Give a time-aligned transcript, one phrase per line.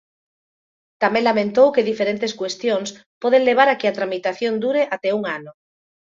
[1.01, 2.89] Tamén lamentou que diferentes cuestións
[3.21, 5.51] poden levar a que tramitación dure até "un ano".